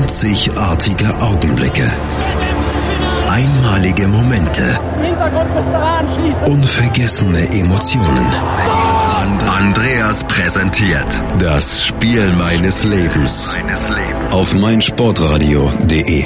[0.00, 1.90] Einzigartige Augenblicke.
[3.28, 4.78] Einmalige Momente.
[6.46, 8.26] Unvergessene Emotionen.
[9.50, 13.56] Andreas präsentiert das Spiel meines Lebens
[14.30, 16.24] auf meinsportradio.de.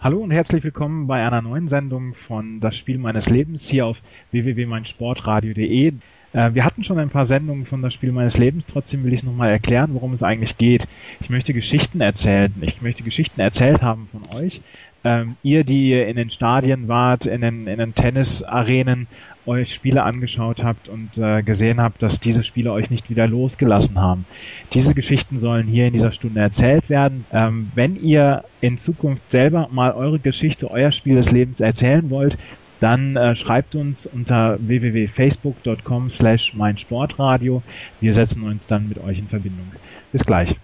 [0.00, 4.02] Hallo und herzlich willkommen bei einer neuen Sendung von Das Spiel meines Lebens hier auf
[4.32, 5.92] www.meinsportradio.de.
[6.36, 9.20] Äh, wir hatten schon ein paar Sendungen von das Spiel meines Lebens, trotzdem will ich
[9.20, 10.86] es nochmal erklären, worum es eigentlich geht.
[11.20, 12.52] Ich möchte Geschichten erzählen.
[12.60, 14.60] Ich möchte Geschichten erzählt haben von euch.
[15.02, 19.06] Ähm, ihr, die in den Stadien wart, in den, in den Tennisarenen,
[19.46, 24.00] euch Spiele angeschaut habt und äh, gesehen habt, dass diese Spiele euch nicht wieder losgelassen
[24.00, 24.24] haben.
[24.72, 27.24] Diese Geschichten sollen hier in dieser Stunde erzählt werden.
[27.32, 32.36] Ähm, wenn ihr in Zukunft selber mal eure Geschichte, euer Spiel des Lebens erzählen wollt,
[32.80, 37.62] dann äh, schreibt uns unter www.facebook.com slash meinsportradio.
[38.00, 39.72] Wir setzen uns dann mit euch in Verbindung.
[40.12, 40.56] Bis gleich.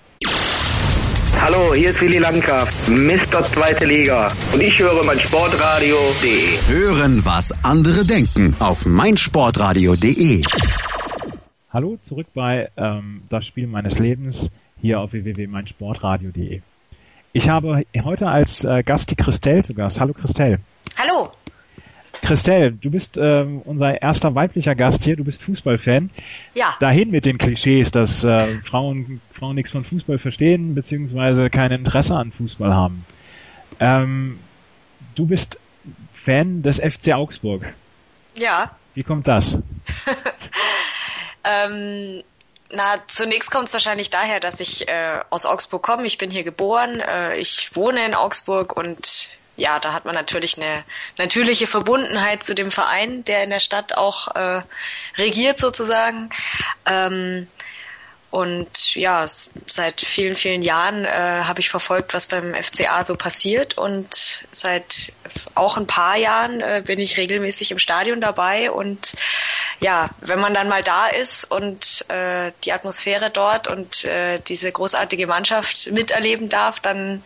[1.40, 3.42] Hallo, hier ist Willi Landgraf, Mr.
[3.42, 4.30] Zweite Liga.
[4.52, 6.58] Und ich höre meinsportradio.de.
[6.68, 10.40] Hören, was andere denken auf meinsportradio.de.
[11.72, 14.50] Hallo, zurück bei ähm, Das Spiel meines Lebens
[14.80, 16.60] hier auf www.meinsportradio.de.
[17.32, 19.98] Ich habe heute als äh, Gast die Christelle zu Gast.
[19.98, 20.58] Hallo Christelle.
[20.96, 21.30] Hallo.
[22.22, 26.10] Christelle, du bist ähm, unser erster weiblicher Gast hier, du bist Fußballfan.
[26.54, 26.76] Ja.
[26.80, 32.14] Dahin mit den Klischees, dass äh, Frauen, Frauen nichts von Fußball verstehen, beziehungsweise kein Interesse
[32.14, 33.04] an Fußball haben.
[33.80, 34.38] Ähm,
[35.16, 35.58] du bist
[36.14, 37.74] Fan des FC Augsburg.
[38.38, 38.70] Ja.
[38.94, 39.58] Wie kommt das?
[41.44, 42.22] ähm,
[42.70, 46.06] na, zunächst kommt es wahrscheinlich daher, dass ich äh, aus Augsburg komme.
[46.06, 50.56] Ich bin hier geboren, äh, ich wohne in Augsburg und ja, da hat man natürlich
[50.56, 50.84] eine
[51.18, 54.62] natürliche Verbundenheit zu dem Verein, der in der Stadt auch äh,
[55.18, 56.30] regiert sozusagen.
[56.86, 57.46] Ähm,
[58.32, 59.26] und ja,
[59.66, 63.76] seit vielen, vielen Jahren äh, habe ich verfolgt, was beim FCA so passiert.
[63.76, 65.12] Und seit
[65.54, 68.70] auch ein paar Jahren äh, bin ich regelmäßig im Stadion dabei.
[68.70, 69.12] Und
[69.80, 74.72] ja, wenn man dann mal da ist und äh, die Atmosphäre dort und äh, diese
[74.72, 77.22] großartige Mannschaft miterleben darf, dann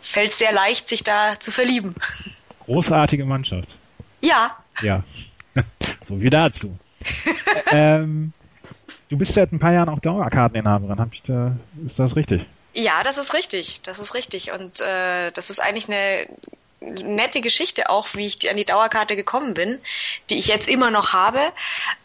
[0.00, 1.94] fällt es sehr leicht, sich da zu verlieben.
[2.64, 3.68] Großartige Mannschaft.
[4.20, 4.56] Ja.
[4.82, 5.02] Ja.
[6.08, 6.78] so wie dazu.
[7.70, 8.32] ähm,
[9.08, 10.98] du bist seit ein paar Jahren auch Dauerkarteninhaberin.
[10.98, 12.46] Hab ich da, ist das richtig?
[12.72, 13.80] Ja, das ist richtig.
[13.82, 14.52] Das ist richtig.
[14.52, 16.26] Und äh, das ist eigentlich eine
[16.80, 19.78] nette Geschichte auch, wie ich an die Dauerkarte gekommen bin,
[20.30, 21.40] die ich jetzt immer noch habe.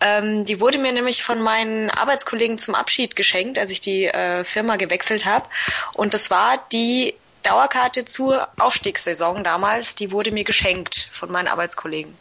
[0.02, 4.44] Ähm, die wurde mir nämlich von meinen Arbeitskollegen zum Abschied geschenkt, als ich die äh,
[4.44, 5.46] Firma gewechselt habe.
[5.94, 7.14] Und das war die
[7.46, 12.16] Dauerkarte zur Aufstiegssaison damals, die wurde mir geschenkt von meinen Arbeitskollegen.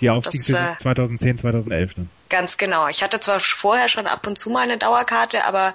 [0.00, 2.10] Die Aufstiegssaison äh, 2010, 2011 dann.
[2.28, 2.88] Ganz genau.
[2.88, 5.74] Ich hatte zwar vorher schon ab und zu mal eine Dauerkarte, aber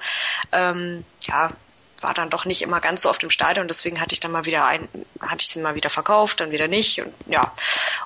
[0.51, 1.51] ähm, ja,
[2.01, 4.45] war dann doch nicht immer ganz so auf dem Stadion, deswegen hatte ich dann mal
[4.45, 4.87] wieder ein,
[5.19, 7.53] hatte ich sie mal wieder verkauft, dann wieder nicht und ja.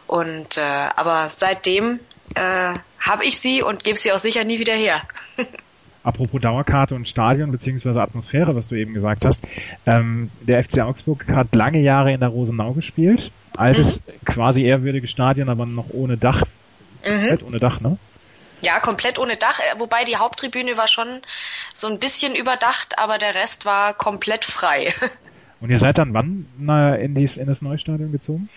[0.07, 1.99] Und äh, aber seitdem
[2.35, 5.01] äh, habe ich sie und gebe sie auch sicher nie wieder her.
[6.05, 9.41] Apropos Dauerkarte und Stadion beziehungsweise Atmosphäre, was du eben gesagt hast.
[9.87, 13.31] Ähm, der FC Augsburg hat lange Jahre in der Rosenau gespielt.
[13.57, 14.25] Altes, mhm.
[14.25, 16.43] quasi ehrwürdiges Stadion, aber noch ohne Dach.
[17.03, 17.09] Mhm.
[17.09, 17.97] Komplett ohne Dach, ne?
[18.61, 21.07] Ja, komplett ohne Dach, äh, wobei die Haupttribüne war schon
[21.73, 24.93] so ein bisschen überdacht, aber der Rest war komplett frei.
[25.59, 26.45] Und ihr seid dann wann
[26.99, 28.49] in, dies, in das Neustadion gezogen?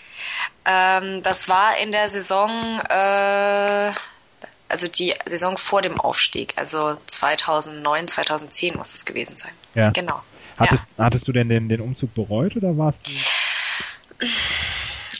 [0.66, 2.50] Ähm, das war in der Saison
[2.90, 3.92] äh,
[4.68, 9.52] also die Saison vor dem Aufstieg, also 2009, 2010 muss es gewesen sein.
[9.74, 9.90] Ja.
[9.90, 10.22] Genau.
[10.56, 11.04] Hattest, ja.
[11.04, 13.10] hattest du denn den, den Umzug bereut oder warst du?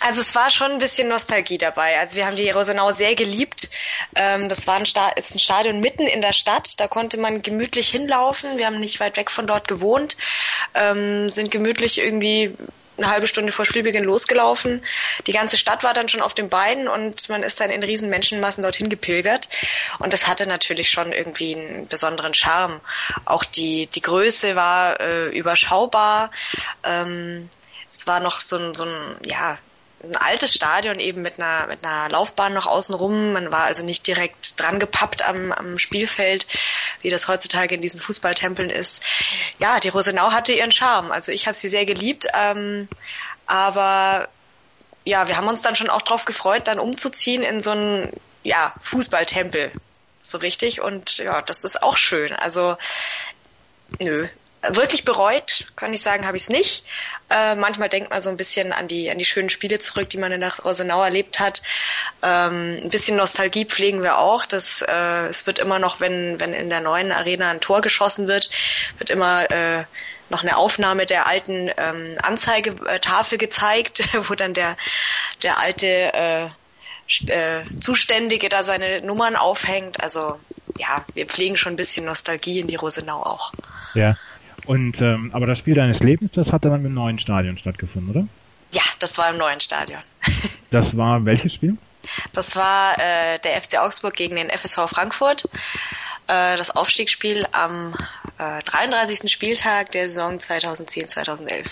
[0.01, 1.99] Also es war schon ein bisschen Nostalgie dabei.
[1.99, 3.69] Also wir haben die Rosenau sehr geliebt.
[4.15, 6.79] Ähm, das war ein, Sta ist ein Stadion mitten in der Stadt.
[6.81, 8.59] Da konnte man gemütlich hinlaufen.
[8.59, 10.17] Wir haben nicht weit weg von dort gewohnt,
[10.75, 12.55] ähm, sind gemütlich irgendwie
[12.99, 14.83] eine halbe Stunde vor Spielbeginn losgelaufen.
[15.27, 18.11] Die ganze Stadt war dann schon auf den Beinen und man ist dann in riesen
[18.11, 19.49] Menschenmassen dorthin gepilgert.
[19.99, 22.81] Und das hatte natürlich schon irgendwie einen besonderen Charme.
[23.25, 26.31] Auch die, die Größe war äh, überschaubar.
[26.85, 27.49] Ähm,
[27.91, 29.59] es war noch so ein, so ein, ja,
[30.03, 33.33] ein altes Stadion eben mit einer, mit einer Laufbahn noch außenrum.
[33.33, 36.47] Man war also nicht direkt dran gepappt am, am Spielfeld,
[37.03, 39.03] wie das heutzutage in diesen Fußballtempeln ist.
[39.59, 41.11] Ja, die Rosenau hatte ihren Charme.
[41.11, 42.27] Also ich habe sie sehr geliebt.
[42.33, 42.89] Ähm,
[43.47, 44.29] aber
[45.05, 48.13] ja, wir haben uns dann schon auch drauf gefreut, dann umzuziehen in so einen
[48.45, 49.73] ja, Fußballtempel.
[50.23, 50.81] So richtig.
[50.81, 52.33] Und ja, das ist auch schön.
[52.33, 52.77] Also,
[54.01, 54.29] nö,
[54.71, 56.85] wirklich bereut, kann ich sagen, habe ich es nicht.
[57.31, 60.19] Äh, manchmal denkt man so ein bisschen an die, an die schönen Spiele zurück, die
[60.19, 61.63] man in der Rosenau erlebt hat.
[62.23, 64.45] Ähm, ein bisschen Nostalgie pflegen wir auch.
[64.45, 68.29] Das, äh, es wird immer noch, wenn, wenn in der neuen Arena ein Tor geschossen
[68.29, 68.51] wird,
[68.99, 69.85] wird immer äh,
[70.31, 74.77] noch eine Aufnahme der alten ähm, Anzeigetafel gezeigt, wo dann der,
[75.43, 76.49] der alte äh,
[77.27, 80.03] äh, Zuständige da seine Nummern aufhängt.
[80.03, 80.39] Also
[80.77, 83.53] ja, wir pflegen schon ein bisschen Nostalgie in die Rosenau auch.
[83.95, 84.17] Ja.
[84.69, 88.29] Und ähm, aber das Spiel deines Lebens, das hat dann im neuen Stadion stattgefunden, oder?
[88.71, 90.01] Ja, das war im neuen Stadion.
[90.71, 91.79] das war welches Spiel?
[92.35, 95.45] Das war äh, der FC Augsburg gegen den FSV Frankfurt.
[96.27, 97.95] Äh, das Aufstiegsspiel am
[98.37, 99.33] äh, 33.
[99.33, 101.65] Spieltag der Saison 2010-2011.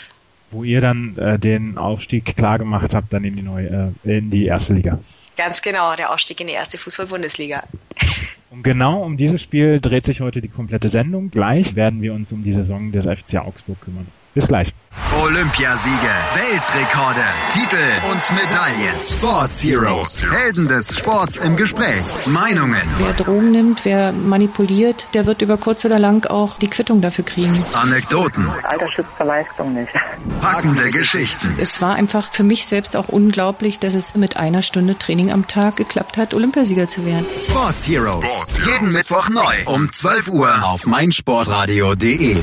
[0.50, 4.31] Wo ihr dann äh, den Aufstieg klar gemacht habt, dann in die neue, äh, in
[4.31, 5.00] die erste Liga.
[5.37, 7.64] Ganz genau, der Aufstieg in die erste Fußball-Bundesliga.
[8.50, 11.31] Und genau um dieses Spiel dreht sich heute die komplette Sendung.
[11.31, 14.06] Gleich werden wir uns um die Saison des FC Augsburg kümmern.
[14.37, 14.75] Bis gleich.
[15.19, 17.25] Olympiasiege, Weltrekorde,
[17.55, 18.94] Titel und Medaillen.
[18.99, 22.05] Sports Heroes, Helden des Sports im Gespräch.
[22.27, 22.83] Meinungen.
[22.99, 27.25] Wer Drogen nimmt, wer manipuliert, der wird über kurz oder lang auch die Quittung dafür
[27.25, 27.65] kriegen.
[27.73, 28.47] Anekdoten.
[28.62, 29.93] Alter schützt Verleistung nicht.
[30.43, 31.56] Packende Geschichten.
[31.59, 35.47] Es war einfach für mich selbst auch unglaublich, dass es mit einer Stunde Training am
[35.47, 37.25] Tag geklappt hat, Olympiasieger zu werden.
[37.49, 38.27] Sports Heroes.
[38.67, 42.37] Jeden Mittwoch neu um 12 Uhr auf meinsportradio.de.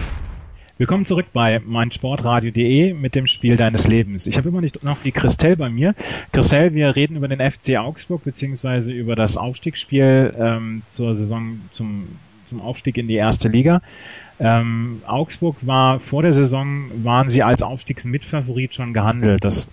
[0.79, 4.25] Willkommen zurück bei meinsportradio.de mit dem Spiel deines Lebens.
[4.25, 5.93] Ich habe immer nicht noch die Christelle bei mir.
[6.31, 12.07] Christelle, wir reden über den FC Augsburg beziehungsweise über das Aufstiegsspiel ähm, zur Saison zum,
[12.47, 13.83] zum Aufstieg in die erste Liga.
[14.39, 19.45] Ähm, Augsburg war vor der Saison waren sie als Aufstiegsmitfavorit schon gehandelt.
[19.45, 19.69] Das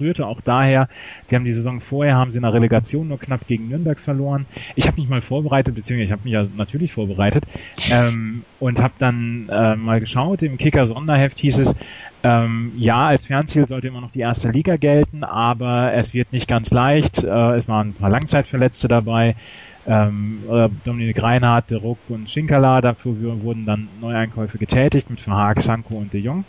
[0.00, 0.88] rührte auch daher,
[1.26, 4.46] sie haben die Saison vorher, haben sie in der Relegation nur knapp gegen Nürnberg verloren.
[4.74, 7.44] Ich habe mich mal vorbereitet, beziehungsweise ich habe mich ja natürlich vorbereitet
[7.90, 11.74] ähm, und habe dann äh, mal geschaut, im Kicker Sonderheft hieß es,
[12.24, 16.48] ähm, ja, als Fernziel sollte immer noch die erste Liga gelten, aber es wird nicht
[16.48, 17.22] ganz leicht.
[17.22, 19.36] Äh, es waren ein paar Langzeitverletzte dabei.
[19.86, 25.60] Ähm, äh, Dominik Reinhardt, De Ruck und Schinkala, dafür wurden dann Neueinkäufe getätigt mit Verhaag,
[25.60, 26.44] Sanko und De Jong.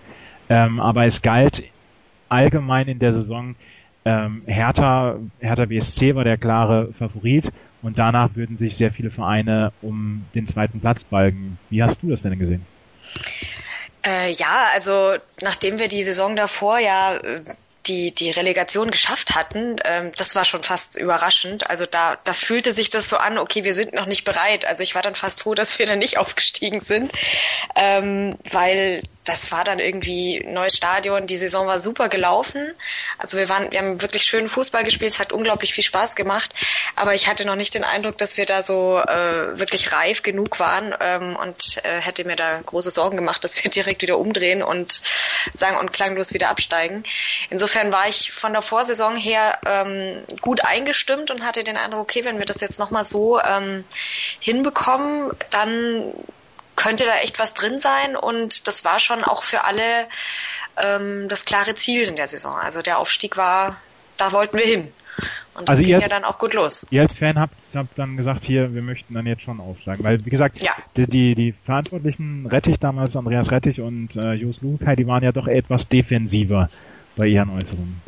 [0.47, 1.63] Ähm, aber es galt
[2.35, 3.55] allgemein in der Saison
[4.05, 7.51] ähm, Hertha, Hertha BSC war der klare Favorit
[7.81, 11.57] und danach würden sich sehr viele Vereine um den zweiten Platz balgen.
[11.69, 12.65] Wie hast du das denn gesehen?
[14.05, 17.41] Äh, ja, also nachdem wir die Saison davor ja äh,
[17.87, 21.69] die, die Relegation geschafft hatten, ähm, das war schon fast überraschend.
[21.69, 24.65] Also da, da fühlte sich das so an, okay, wir sind noch nicht bereit.
[24.65, 27.11] Also ich war dann fast froh, dass wir dann nicht aufgestiegen sind,
[27.75, 31.25] ähm, weil das war dann irgendwie neues Stadion.
[31.25, 32.71] Die Saison war super gelaufen.
[33.17, 35.11] Also wir waren, wir haben wirklich schönen Fußball gespielt.
[35.11, 36.53] Es hat unglaublich viel Spaß gemacht.
[36.95, 40.59] Aber ich hatte noch nicht den Eindruck, dass wir da so äh, wirklich reif genug
[40.59, 44.61] waren ähm, und äh, hätte mir da große Sorgen gemacht, dass wir direkt wieder umdrehen
[44.61, 45.01] und
[45.57, 47.03] sagen und klanglos wieder absteigen.
[47.49, 52.25] Insofern war ich von der Vorsaison her ähm, gut eingestimmt und hatte den Eindruck, okay,
[52.25, 53.83] wenn wir das jetzt nochmal so ähm,
[54.39, 56.13] hinbekommen, dann
[56.75, 60.07] könnte da echt was drin sein und das war schon auch für alle
[60.77, 62.55] ähm, das klare Ziel in der Saison.
[62.55, 63.77] Also der Aufstieg war,
[64.17, 64.93] da wollten wir hin.
[65.53, 66.85] Und das also ging als, ja dann auch gut los.
[66.89, 70.03] Ihr als Fan habt, habt dann gesagt, hier, wir möchten dann jetzt schon aufsteigen.
[70.03, 70.73] Weil, wie gesagt, ja.
[70.97, 75.31] die, die, die Verantwortlichen, Rettich damals, Andreas Rettich und äh, Jos Lukai, die waren ja
[75.31, 76.69] doch etwas defensiver
[77.15, 78.01] bei ihren Äußerungen.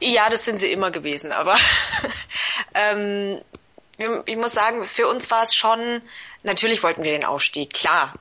[0.00, 1.56] Ja, das sind sie immer gewesen, aber
[2.74, 3.38] ähm,
[4.26, 6.02] ich muss sagen, für uns war es schon,
[6.42, 8.14] natürlich wollten wir den Aufstieg, klar.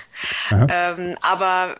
[0.50, 1.76] ähm, aber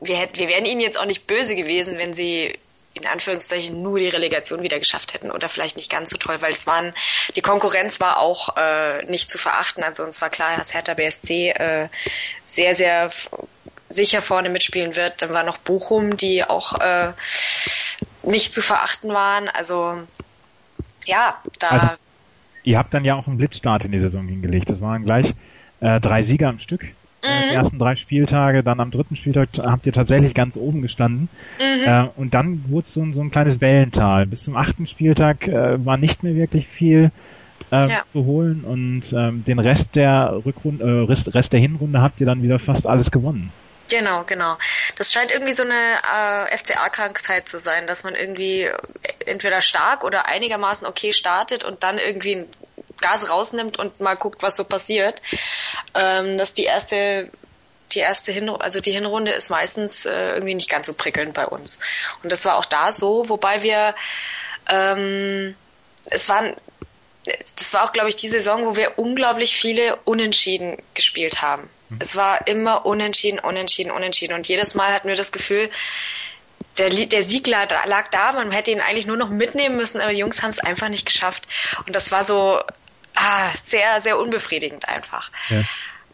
[0.00, 2.58] wir, hätten, wir wären ihnen jetzt auch nicht böse gewesen, wenn sie
[2.94, 6.52] in Anführungszeichen nur die Relegation wieder geschafft hätten oder vielleicht nicht ganz so toll, weil
[6.52, 6.94] es waren,
[7.34, 9.82] die Konkurrenz war auch äh, nicht zu verachten.
[9.82, 11.88] Also uns war klar, dass Hertha BSC äh,
[12.44, 13.10] sehr, sehr
[13.88, 15.22] sicher vorne mitspielen wird.
[15.22, 17.12] Dann war noch Bochum, die auch äh,
[18.22, 19.48] nicht zu verachten waren.
[19.48, 19.98] Also
[21.04, 21.88] ja, da also,
[22.64, 24.68] ihr habt dann ja auch einen Blitzstart in die Saison hingelegt.
[24.68, 25.34] Das waren gleich
[25.80, 26.82] äh, drei Sieger am Stück.
[26.82, 26.86] Äh,
[27.26, 27.50] mhm.
[27.50, 31.28] Die ersten drei Spieltage, dann am dritten Spieltag habt ihr tatsächlich ganz oben gestanden.
[31.58, 31.88] Mhm.
[31.88, 34.26] Äh, und dann wurde es so, so, ein kleines Wellental.
[34.26, 37.12] Bis zum achten Spieltag äh, war nicht mehr wirklich viel
[37.70, 38.02] äh, ja.
[38.12, 42.26] zu holen und ähm, den Rest der Rückrunde, äh, Rest, Rest der Hinrunde habt ihr
[42.26, 43.50] dann wieder fast alles gewonnen.
[43.88, 44.56] Genau, genau.
[44.96, 45.98] Das scheint irgendwie so eine
[46.50, 48.70] äh, FCA-Krankheit zu sein, dass man irgendwie
[49.26, 52.46] entweder stark oder einigermaßen okay startet und dann irgendwie
[53.00, 55.20] Gas rausnimmt und mal guckt, was so passiert.
[55.94, 57.30] Ähm, dass die erste
[57.92, 61.46] die erste Hinrunde, also die Hinrunde ist meistens äh, irgendwie nicht ganz so prickelnd bei
[61.46, 61.78] uns.
[62.22, 63.94] Und das war auch da so, wobei wir
[64.68, 65.54] ähm,
[66.06, 66.56] es waren
[67.56, 71.70] das war auch, glaube ich, die Saison, wo wir unglaublich viele Unentschieden gespielt haben.
[71.88, 71.98] Mhm.
[72.00, 74.34] Es war immer Unentschieden, Unentschieden, Unentschieden.
[74.34, 75.70] Und jedes Mal hatten wir das Gefühl,
[76.78, 80.12] der, der Sieg lag, lag da, man hätte ihn eigentlich nur noch mitnehmen müssen, aber
[80.12, 81.46] die Jungs haben es einfach nicht geschafft.
[81.86, 82.60] Und das war so
[83.14, 85.30] ah, sehr, sehr unbefriedigend einfach.
[85.50, 85.56] Ja.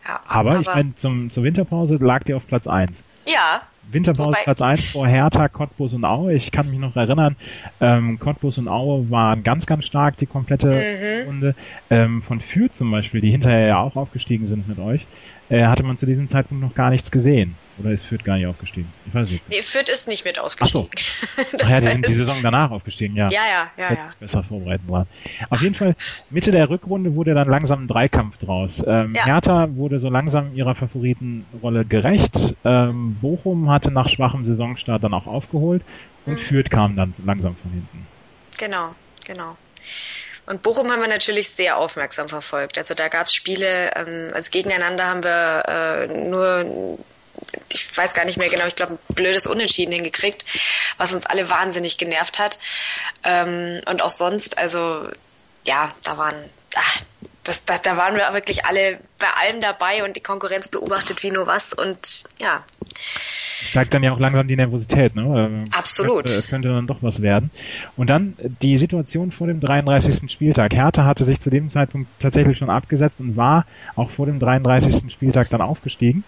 [0.06, 0.20] ja.
[0.26, 3.04] Aber, aber ich meine, zum, zur Winterpause lag die auf Platz 1.
[3.26, 3.62] Ja,
[3.92, 6.34] Winterpause Wobei, Platz 1 vor Hertha, Cottbus und Aue.
[6.34, 7.36] Ich kann mich noch erinnern,
[7.80, 11.26] ähm, Cottbus und Aue waren ganz, ganz stark die komplette mhm.
[11.26, 11.54] Runde.
[11.88, 15.06] Ähm, von Fürth zum Beispiel, die hinterher ja auch aufgestiegen sind mit euch,
[15.50, 17.56] äh, hatte man zu diesem Zeitpunkt noch gar nichts gesehen.
[17.78, 18.92] Oder ist Fürth gar nicht aufgestiegen?
[19.06, 19.48] Ich weiß nicht.
[19.48, 20.88] Nee, Fürth ist nicht mit ausgestiegen.
[20.88, 21.44] Ach so.
[21.64, 23.30] Ach ja, die sind die Saison danach aufgestiegen, ja.
[23.30, 24.10] Ja, ja, ja, ja.
[24.20, 25.06] Besser vorbereiten dran.
[25.48, 25.96] Auf jeden Fall,
[26.30, 28.84] Mitte der Rückrunde wurde dann langsam ein Dreikampf draus.
[28.86, 29.24] Ähm, ja.
[29.24, 32.54] Hertha wurde so langsam ihrer Favoritenrolle gerecht.
[32.64, 35.82] Ähm, Bochum hatte nach schwachem Saisonstart dann auch aufgeholt.
[36.26, 36.38] Und mhm.
[36.38, 38.06] Fürth kam dann langsam von hinten.
[38.58, 38.94] Genau,
[39.26, 39.56] genau.
[40.50, 42.76] Und Bochum haben wir natürlich sehr aufmerksam verfolgt.
[42.76, 46.98] Also da gab es Spiele, ähm, also gegeneinander haben wir äh, nur
[47.72, 50.44] ich weiß gar nicht mehr genau, ich glaube, ein blödes Unentschieden hingekriegt,
[50.98, 52.58] was uns alle wahnsinnig genervt hat.
[53.22, 55.08] Ähm, und auch sonst, also
[55.64, 56.34] ja, da waren,
[56.74, 56.98] ach,
[57.50, 61.32] das, da, da waren wir wirklich alle bei allem dabei und die Konkurrenz beobachtet wie
[61.32, 62.62] nur was und ja.
[62.94, 65.50] Steigt dann ja auch langsam die Nervosität, ne?
[65.52, 66.26] Ähm, Absolut.
[66.26, 67.50] Es könnte, es könnte dann doch was werden.
[67.96, 70.30] Und dann die Situation vor dem 33.
[70.30, 70.72] Spieltag.
[70.72, 73.66] Hertha hatte sich zu dem Zeitpunkt tatsächlich schon abgesetzt und war
[73.96, 75.12] auch vor dem 33.
[75.12, 76.22] Spieltag dann aufgestiegen.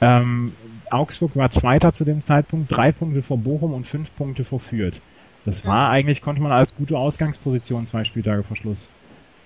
[0.00, 0.54] Ähm,
[0.90, 5.00] Augsburg war Zweiter zu dem Zeitpunkt, drei Punkte vor Bochum und fünf Punkte vor Fürth.
[5.44, 8.90] Das war eigentlich, konnte man als gute Ausgangsposition zwei Spieltage vor Schluss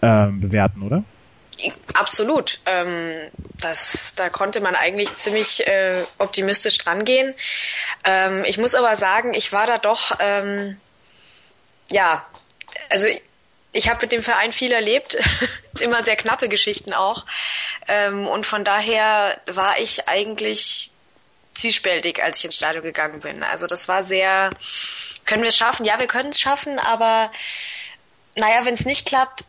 [0.03, 1.05] ähm, bewerten, oder?
[1.95, 2.61] Absolut.
[2.67, 3.31] Ähm,
[3.61, 7.35] das, da konnte man eigentlich ziemlich äh, optimistisch drangehen.
[8.05, 10.81] Ähm, ich muss aber sagen, ich war da doch, ähm,
[11.91, 12.25] ja,
[12.89, 13.07] also
[13.73, 15.19] ich habe mit dem Verein viel erlebt,
[15.81, 17.27] immer sehr knappe Geschichten auch.
[17.89, 20.91] Ähm, und von daher war ich eigentlich
[21.55, 23.43] zwiespältig, als ich ins Stadion gegangen bin.
[23.43, 24.51] Also das war sehr,
[25.27, 25.85] können wir es schaffen?
[25.85, 27.31] Ja, wir können es schaffen, aber
[28.37, 29.45] naja, wenn es nicht klappt,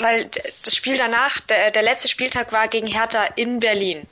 [0.00, 0.30] weil
[0.64, 4.06] das Spiel danach, der, der letzte Spieltag war gegen Hertha in Berlin.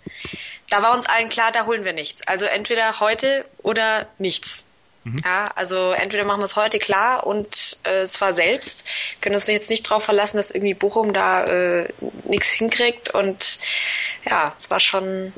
[0.70, 2.26] Da war uns allen klar, da holen wir nichts.
[2.26, 4.64] Also entweder heute oder nichts.
[5.04, 5.20] Mhm.
[5.22, 8.84] Ja, also entweder machen wir es heute klar und äh, zwar selbst,
[9.20, 11.88] können uns jetzt nicht darauf verlassen, dass irgendwie Bochum da äh,
[12.24, 13.58] nichts hinkriegt und
[14.28, 15.32] ja, es war schon,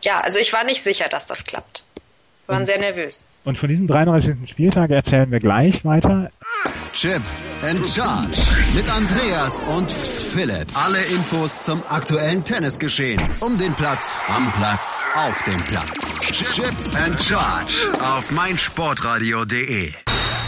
[0.00, 1.84] ja, also ich war nicht sicher, dass das klappt.
[2.46, 2.66] Wir waren mhm.
[2.66, 3.26] sehr nervös.
[3.44, 4.48] Und von diesem 33.
[4.48, 6.30] Spieltag erzählen wir gleich weiter.
[6.94, 7.22] Chip
[7.64, 8.40] and Charge
[8.74, 10.66] mit Andreas und Philipp.
[10.74, 13.20] Alle Infos zum aktuellen Tennisgeschehen.
[13.40, 16.20] Um den Platz, am Platz, auf dem Platz.
[16.54, 19.92] Chip and Charge auf meinsportradio.de.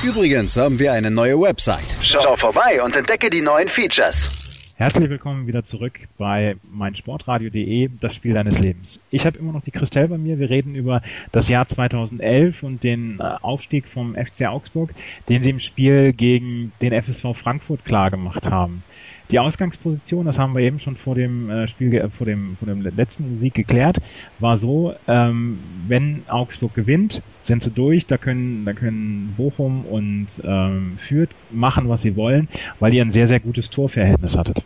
[0.03, 1.87] Übrigens haben wir eine neue Website.
[2.03, 4.46] Schau vorbei und entdecke die neuen Features.
[4.79, 9.01] Herzlich willkommen wieder zurück bei meinsportradio.de, das Spiel deines Lebens.
[9.11, 10.39] Ich habe immer noch die Christelle bei mir.
[10.39, 11.01] Wir reden über
[11.33, 14.91] das Jahr 2011 und den äh, Aufstieg vom FC Augsburg,
[15.31, 18.85] den sie im Spiel gegen den FSV Frankfurt klar gemacht haben.
[19.31, 22.83] Die Ausgangsposition, das haben wir eben schon vor dem äh, Spiel, vor dem, vor dem
[22.83, 23.99] letzten Musik geklärt,
[24.39, 30.29] war so, ähm, wenn Augsburg gewinnt, sind sie durch, da können, da können Bochum und
[30.45, 34.63] ähm, Fürth machen, was sie wollen, weil ihr ein sehr, sehr gutes Torverhältnis hattet.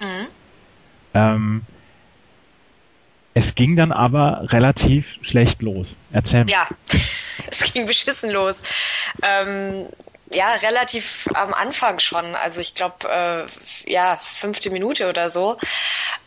[0.00, 0.26] Mhm.
[1.14, 1.60] Ähm,
[3.34, 5.94] es ging dann aber relativ schlecht los.
[6.12, 6.52] Erzähl mir.
[6.52, 6.68] Ja,
[7.50, 8.62] es ging beschissen los.
[9.22, 9.86] Ähm,
[10.32, 12.34] ja, relativ am Anfang schon.
[12.34, 15.58] Also ich glaube, äh, ja, fünfte Minute oder so,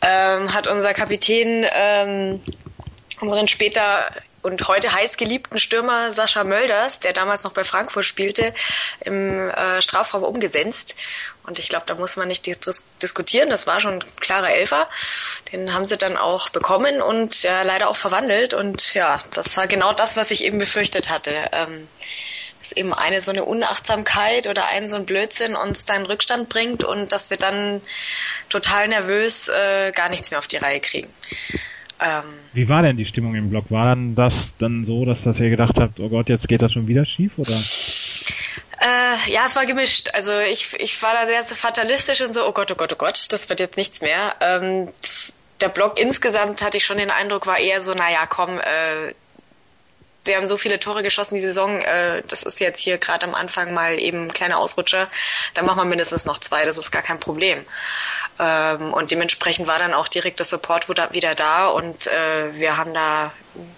[0.02, 2.42] ähm, hat unser Kapitän ähm,
[3.22, 4.12] unseren später
[4.46, 8.54] und heute heiß geliebten Stürmer Sascha Mölders, der damals noch bei Frankfurt spielte,
[9.00, 10.96] im äh, Strafraum umgesetzt.
[11.48, 13.50] Und ich glaube, da muss man nicht dis diskutieren.
[13.50, 14.88] Das war schon ein klarer Elfer.
[15.52, 18.54] Den haben sie dann auch bekommen und ja, leider auch verwandelt.
[18.54, 21.50] Und ja, das war genau das, was ich eben befürchtet hatte.
[21.52, 21.88] Ähm,
[22.66, 26.84] dass eben eine so eine Unachtsamkeit oder ein so ein Blödsinn uns dann Rückstand bringt
[26.84, 27.82] und dass wir dann
[28.50, 31.08] total nervös äh, gar nichts mehr auf die Reihe kriegen.
[32.00, 33.72] Ähm, Wie war denn die Stimmung im Block?
[33.72, 36.74] War dann das dann so, dass, dass ihr gedacht habt, oh Gott, jetzt geht das
[36.74, 37.54] schon wieder schief oder?
[38.82, 40.10] Äh, ja, es war gemischt.
[40.14, 42.98] Also ich, ich war da sehr so fatalistisch und so, oh Gott, oh Gott, oh
[42.98, 44.36] Gott, das wird jetzt nichts mehr.
[44.42, 44.90] Ähm,
[45.62, 49.14] der Block insgesamt hatte ich schon den Eindruck, war eher so, naja, komm, äh,
[50.26, 53.36] wir haben so viele Tore geschossen die Saison, äh, das ist jetzt hier gerade am
[53.36, 55.08] Anfang mal eben ein kleiner Ausrutscher,
[55.54, 57.66] dann machen wir mindestens noch zwei, das ist gar kein Problem.
[58.40, 62.94] Ähm, und dementsprechend war dann auch direkt der Support wieder da und äh, wir haben
[62.94, 63.32] da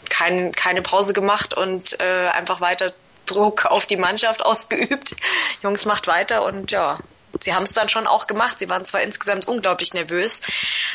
[0.10, 2.94] kein, keine Pause gemacht und äh, einfach weiter
[3.26, 5.16] Druck auf die Mannschaft ausgeübt.
[5.62, 7.00] Jungs macht weiter und ja,
[7.40, 8.60] sie haben es dann schon auch gemacht.
[8.60, 10.42] Sie waren zwar insgesamt unglaublich nervös,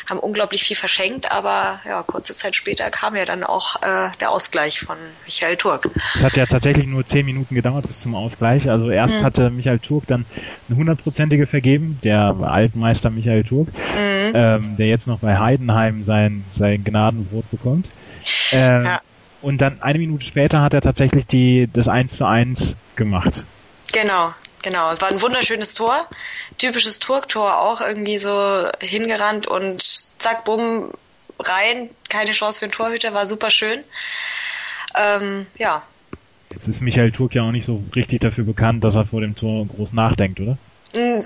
[0.09, 4.31] haben unglaublich viel verschenkt, aber ja, kurze Zeit später kam ja dann auch äh, der
[4.31, 5.89] Ausgleich von Michael Turk.
[6.15, 8.69] Es hat ja tatsächlich nur zehn Minuten gedauert bis zum Ausgleich.
[8.69, 9.23] Also erst mhm.
[9.23, 10.25] hatte Michael Turk dann
[10.69, 13.67] eine hundertprozentige vergeben, der Altmeister Michael Turk.
[13.67, 14.31] Mhm.
[14.33, 17.87] ähm, der jetzt noch bei Heidenheim sein, sein Gnadenbrot bekommt.
[18.51, 19.01] Äh, ja.
[19.41, 23.45] Und dann eine Minute später hat er tatsächlich die, das 1 zu 1 gemacht.
[23.91, 24.33] Genau,
[24.63, 24.99] genau.
[24.99, 26.07] War ein wunderschönes Tor.
[26.57, 29.83] Typisches Turktor auch irgendwie so hingerannt und
[30.17, 30.91] zack, bumm,
[31.39, 31.91] rein.
[32.09, 33.83] Keine Chance für den Torhüter, war super schön.
[34.95, 35.83] Ähm, ja.
[36.49, 39.35] Jetzt ist Michael Turk ja auch nicht so richtig dafür bekannt, dass er vor dem
[39.35, 40.57] Tor groß nachdenkt, oder?
[40.93, 41.25] Hm,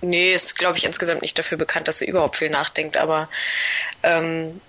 [0.00, 3.28] nee, ist, glaube ich, insgesamt nicht dafür bekannt, dass er überhaupt viel nachdenkt, aber
[4.02, 4.60] ähm,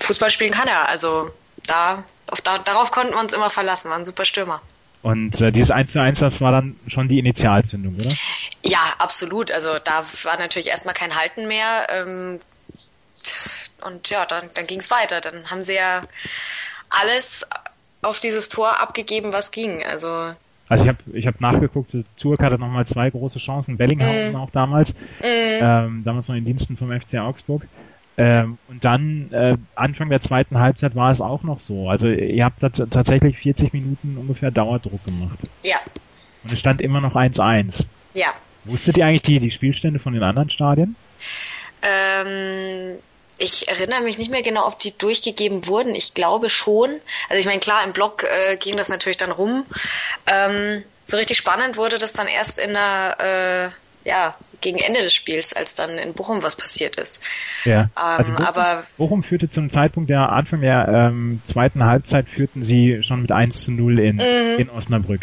[0.00, 0.88] Fußball spielen kann er.
[0.88, 1.30] Also
[1.66, 4.60] da, auf, da darauf konnten wir uns immer verlassen, war ein super Stürmer.
[5.02, 8.12] Und äh, dieses 1 zu 1, das war dann schon die Initialzündung, oder?
[8.64, 9.50] Ja, absolut.
[9.52, 11.86] Also da war natürlich erstmal kein Halten mehr.
[11.90, 12.40] Ähm,
[13.84, 15.20] und ja, dann, dann ging es weiter.
[15.20, 16.02] Dann haben sie ja
[16.90, 17.46] alles
[18.02, 19.84] auf dieses Tor abgegeben, was ging.
[19.84, 20.34] Also
[20.68, 24.36] also ich habe ich hab nachgeguckt, Turk hatte nochmal zwei große Chancen, Bellinghausen mm.
[24.36, 25.24] auch damals, mm.
[25.24, 27.66] ähm, damals noch in Diensten vom FC Augsburg.
[28.20, 31.88] Ähm, und dann äh, Anfang der zweiten Halbzeit war es auch noch so.
[31.88, 35.38] Also ihr habt tatsächlich 40 Minuten ungefähr Dauerdruck gemacht.
[35.62, 35.76] Ja.
[36.42, 37.86] Und es stand immer noch 1-1.
[38.14, 38.34] Ja.
[38.64, 40.96] Wusstet ihr eigentlich die, die Spielstände von den anderen Stadien?
[41.80, 42.98] Ähm,
[43.38, 45.94] ich erinnere mich nicht mehr genau, ob die durchgegeben wurden.
[45.94, 46.90] Ich glaube schon.
[47.28, 49.64] Also ich meine, klar, im Blog äh, ging das natürlich dann rum.
[50.26, 53.70] Ähm, so richtig spannend wurde das dann erst in der
[54.04, 57.20] äh, ja, gegen Ende des Spiels, als dann in Bochum was passiert ist.
[57.64, 57.82] Ja.
[57.82, 62.62] Ähm, also Bochum, aber Bochum führte zum Zeitpunkt der Anfang der ähm, zweiten Halbzeit führten
[62.62, 64.58] sie schon mit 1 zu 0 in, mhm.
[64.58, 65.22] in Osnabrück.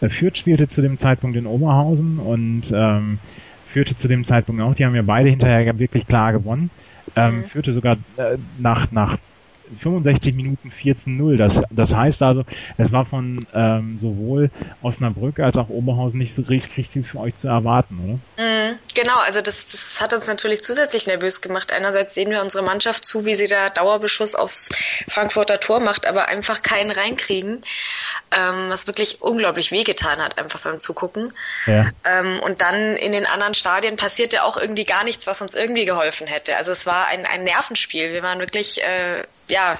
[0.00, 3.18] Äh, Fürth spielte zu dem Zeitpunkt in Oberhausen und ähm,
[3.66, 6.70] führte zu dem Zeitpunkt auch, die haben ja beide hinterher wirklich klar gewonnen.
[7.16, 7.44] Ähm, mhm.
[7.44, 9.18] Führte sogar äh, nach, nach
[9.78, 11.36] 65 Minuten 14-0.
[11.36, 12.44] Das, das heißt also,
[12.78, 14.50] es war von ähm, sowohl
[14.82, 17.98] Osnabrück als auch Oberhausen nicht so richtig viel für euch zu erwarten,
[18.36, 18.44] oder?
[18.44, 21.72] Mhm, genau, also das, das hat uns natürlich zusätzlich nervös gemacht.
[21.72, 24.70] Einerseits sehen wir unsere Mannschaft zu, wie sie da Dauerbeschuss aufs
[25.08, 27.64] Frankfurter Tor macht, aber einfach keinen reinkriegen,
[28.36, 31.32] ähm, was wirklich unglaublich wehgetan hat, einfach beim Zugucken.
[31.66, 31.90] Ja.
[32.04, 35.84] Ähm, und dann in den anderen Stadien passierte auch irgendwie gar nichts, was uns irgendwie
[35.84, 36.56] geholfen hätte.
[36.56, 38.12] Also es war ein, ein Nervenspiel.
[38.12, 39.78] Wir waren wirklich äh, ja,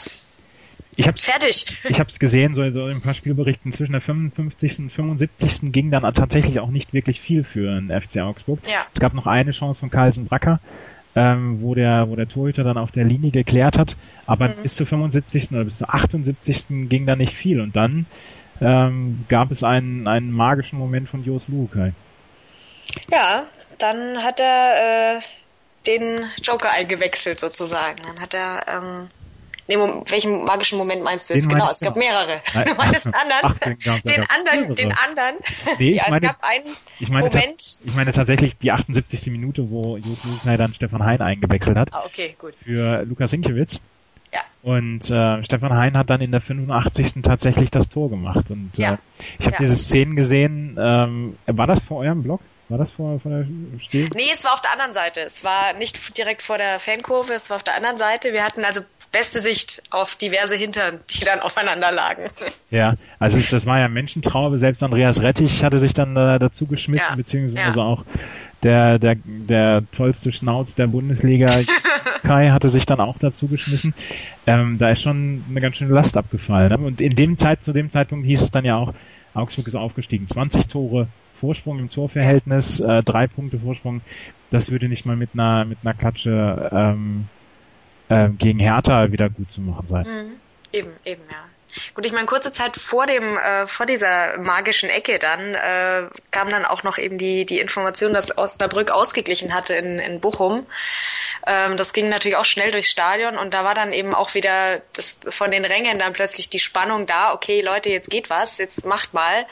[0.96, 1.66] ich hab's, fertig.
[1.88, 4.78] Ich habe es gesehen, so, so in ein paar Spielberichten zwischen der 55.
[4.78, 5.72] und 75.
[5.72, 8.58] ging dann tatsächlich auch nicht wirklich viel für den FC Augsburg.
[8.70, 8.86] Ja.
[8.92, 10.60] Es gab noch eine Chance von Carlsen Bracker,
[11.16, 13.96] ähm, wo der wo der Torhüter dann auf der Linie geklärt hat,
[14.26, 14.62] aber mhm.
[14.62, 15.52] bis zur 75.
[15.52, 16.88] oder bis zur 78.
[16.88, 18.04] ging da nicht viel und dann
[18.60, 21.94] ähm, gab es einen einen magischen Moment von Jos Lukai.
[23.10, 23.46] Ja,
[23.78, 25.20] dann hat er äh,
[25.86, 28.02] den Joker eingewechselt sozusagen.
[28.06, 29.08] Dann hat er ähm,
[29.68, 31.44] Nee, welchen magischen Moment meinst du jetzt?
[31.44, 32.40] Den genau, es gab mehrere.
[32.54, 33.42] Nein, du meintest anderen.
[33.42, 33.56] Ach,
[34.00, 35.36] den anderen, den anderen.
[35.78, 37.78] Nee, ich ja, meine, es gab einen ich meine, Moment.
[37.84, 39.30] Ich meine tatsächlich die 78.
[39.30, 41.92] Minute, wo Jus Luknay dann Stefan Hein eingewechselt hat.
[41.92, 42.54] Ah, okay, gut.
[42.62, 43.80] Für Lukas Sinkiewicz.
[44.32, 44.40] Ja.
[44.62, 47.22] Und äh, Stefan Hein hat dann in der 85.
[47.22, 48.50] tatsächlich das Tor gemacht.
[48.50, 48.98] Und äh, ja.
[49.38, 50.76] ich habe diese Szenen gesehen.
[50.80, 52.40] Ähm, war das vor eurem Blog?
[52.68, 53.46] War das vor, vor der
[53.78, 54.08] Steh?
[54.14, 55.20] Nee, es war auf der anderen Seite.
[55.20, 58.32] Es war nicht direkt vor der Fankurve, es war auf der anderen Seite.
[58.32, 58.80] Wir hatten also
[59.12, 62.30] beste Sicht auf diverse Hintern, die dann aufeinander lagen.
[62.70, 64.58] Ja, also das war ja Menschentraube.
[64.58, 67.84] Selbst Andreas Rettich hatte sich dann äh, dazu geschmissen, ja, beziehungsweise ja.
[67.84, 68.04] auch
[68.62, 71.60] der, der, der tollste Schnauz der Bundesliga,
[72.22, 73.94] Kai, hatte sich dann auch dazu geschmissen.
[74.46, 76.70] Ähm, da ist schon eine ganz schöne Last abgefallen.
[76.70, 76.78] Ne?
[76.78, 78.94] Und in dem Zeit, zu dem Zeitpunkt hieß es dann ja auch,
[79.34, 80.28] Augsburg ist aufgestiegen.
[80.28, 81.08] 20 Tore
[81.40, 84.00] Vorsprung im Torverhältnis, äh, drei Punkte Vorsprung.
[84.50, 87.26] Das würde nicht mal mit einer, mit einer Klatsche ähm,
[88.12, 90.06] äh, gegen Hertha wieder gut zu machen sein.
[90.06, 90.32] Mhm.
[90.72, 91.44] Eben, eben, ja.
[91.94, 96.50] Gut, ich meine, kurze Zeit vor dem, äh, vor dieser magischen Ecke dann äh, kam
[96.50, 100.66] dann auch noch eben die die Information, dass Osnabrück ausgeglichen hatte in, in Bochum.
[101.46, 104.82] Ähm, das ging natürlich auch schnell durchs Stadion und da war dann eben auch wieder
[104.92, 107.32] das von den Rängen dann plötzlich die Spannung da.
[107.32, 109.46] Okay, Leute, jetzt geht was, jetzt macht mal.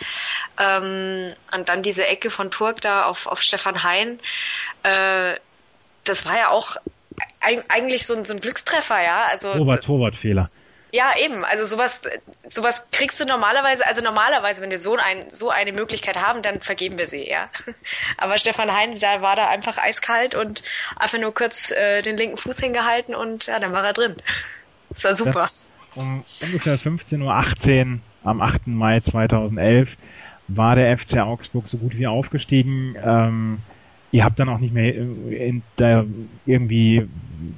[0.59, 4.21] Ähm, und dann diese Ecke von Turk da auf auf Stefan Hein.
[4.83, 5.37] Äh,
[6.05, 6.77] das war ja auch
[7.41, 9.25] eigentlich so ein, so ein Glückstreffer, ja.
[9.31, 10.51] Also Torwart, Torwartfehler.
[10.93, 11.45] Ja, eben.
[11.45, 12.03] Also sowas,
[12.49, 16.61] sowas kriegst du normalerweise, also normalerweise, wenn wir so, ein, so eine Möglichkeit haben, dann
[16.61, 17.49] vergeben wir sie, ja.
[18.17, 20.63] Aber Stefan Hein, da war da einfach eiskalt und
[20.97, 24.17] einfach nur kurz äh, den linken Fuß hingehalten und ja, dann war er drin.
[24.93, 25.51] Das war super.
[25.95, 28.67] Um ungefähr 15.18 Uhr am 8.
[28.67, 29.97] Mai 2011
[30.49, 32.97] war der FC Augsburg so gut wie aufgestiegen.
[33.01, 33.61] Ähm,
[34.13, 36.05] ihr habt dann auch nicht mehr in, da
[36.47, 37.09] irgendwie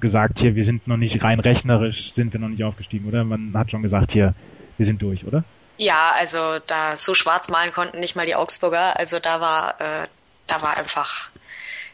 [0.00, 3.24] gesagt, hier, wir sind noch nicht rein rechnerisch, sind wir noch nicht aufgestiegen, oder?
[3.24, 4.34] Man hat schon gesagt, hier,
[4.76, 5.44] wir sind durch, oder?
[5.78, 8.96] Ja, also da so schwarz malen konnten nicht mal die Augsburger.
[8.98, 10.06] Also da war, äh,
[10.46, 11.28] da war einfach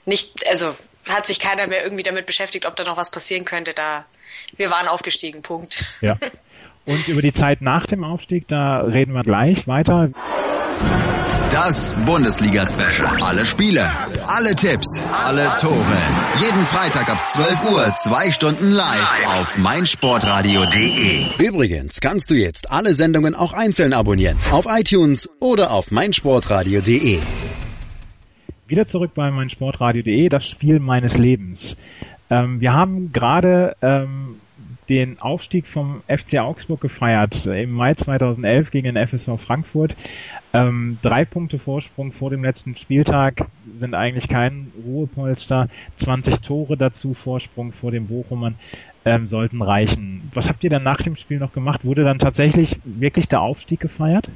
[0.04, 0.74] nicht, also
[1.08, 3.72] hat sich keiner mehr irgendwie damit beschäftigt, ob da noch was passieren könnte.
[3.72, 4.04] Da
[4.56, 5.84] wir waren aufgestiegen, Punkt.
[6.00, 6.16] Ja.
[6.84, 10.10] Und über die Zeit nach dem Aufstieg, da reden wir gleich weiter.
[11.64, 13.20] Das Bundesliga-Special.
[13.20, 13.90] Alle Spiele,
[14.28, 15.98] alle Tipps, alle Tore.
[16.40, 21.24] Jeden Freitag ab 12 Uhr, zwei Stunden live auf meinsportradio.de.
[21.44, 24.38] Übrigens kannst du jetzt alle Sendungen auch einzeln abonnieren.
[24.52, 27.18] Auf iTunes oder auf meinsportradio.de.
[28.68, 31.76] Wieder zurück bei meinsportradio.de, das Spiel meines Lebens.
[32.30, 34.36] Ähm, wir haben gerade ähm,
[34.88, 39.96] den Aufstieg vom FC Augsburg gefeiert im Mai 2011 gegen den FSV Frankfurt.
[40.54, 43.46] Ähm, drei Punkte Vorsprung vor dem letzten Spieltag
[43.76, 45.68] sind eigentlich kein Ruhepolster.
[45.96, 48.54] 20 Tore dazu Vorsprung vor den Bochumern
[49.04, 50.30] ähm, sollten reichen.
[50.32, 51.84] Was habt ihr dann nach dem Spiel noch gemacht?
[51.84, 54.28] Wurde dann tatsächlich wirklich der Aufstieg gefeiert?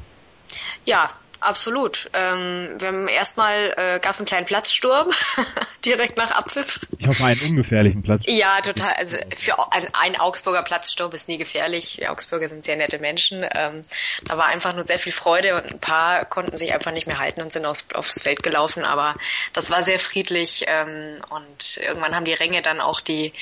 [0.84, 1.10] Ja,
[1.42, 2.08] Absolut.
[2.12, 5.10] Ähm, wir haben erstmal äh, gab es einen kleinen Platzsturm
[5.84, 6.78] direkt nach Abpfiff.
[6.98, 8.36] Ich hoffe einen ungefährlichen Platzsturm.
[8.36, 8.92] Ja, total.
[8.94, 11.96] Also für also ein Augsburger Platzsturm ist nie gefährlich.
[12.00, 13.44] Die Augsburger sind sehr nette Menschen.
[13.54, 13.84] Ähm,
[14.24, 17.18] da war einfach nur sehr viel Freude und ein paar konnten sich einfach nicht mehr
[17.18, 18.84] halten und sind aufs, aufs Feld gelaufen.
[18.84, 19.14] Aber
[19.52, 23.32] das war sehr friedlich ähm, und irgendwann haben die Ränge dann auch die